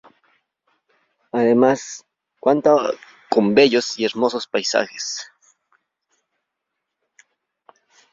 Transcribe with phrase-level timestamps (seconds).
[1.31, 2.07] Además
[2.39, 2.75] cuenta
[3.29, 5.27] con bellos y hermosos paisajes.